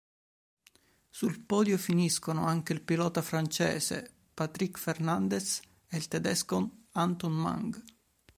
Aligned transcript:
Sul 1.11 1.41
podio 1.41 1.77
finiscono 1.77 2.47
anche 2.47 2.73
il 2.73 2.81
pilota 2.81 3.21
francese 3.21 4.11
Patrick 4.33 4.79
Fernandez 4.79 5.61
e 5.87 5.95
il 5.97 6.07
tedesco 6.07 6.85
Anton 6.93 7.31
Mang. 7.33 7.83